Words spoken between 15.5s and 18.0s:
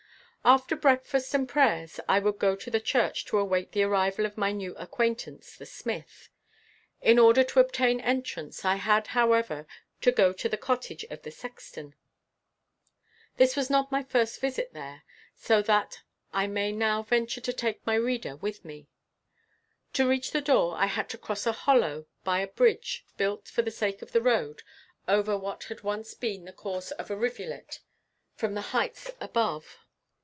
that I may now venture to take my